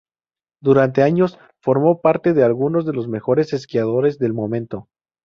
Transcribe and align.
Durante 0.63 1.03
años 1.03 1.37
formó 1.59 2.01
parte 2.01 2.33
de 2.33 2.43
algunos 2.43 2.87
de 2.87 2.93
los 2.93 3.07
mejores 3.07 3.53
esquiadores 3.53 4.17
del 4.17 4.33
momento. 4.33 4.87